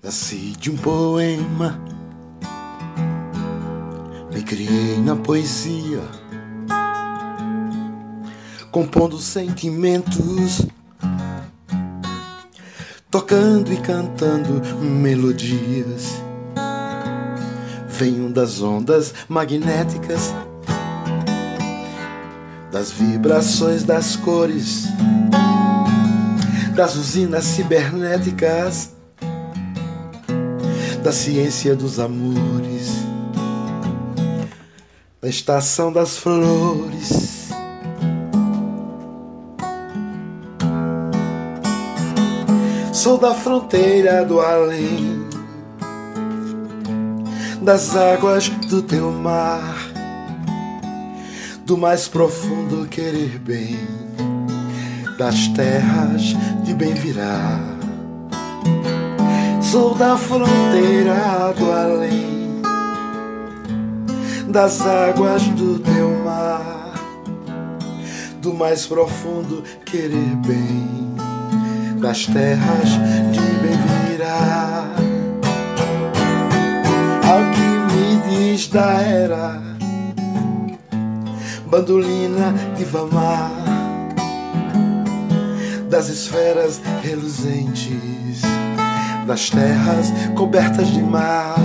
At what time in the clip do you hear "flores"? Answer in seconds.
36.18-37.48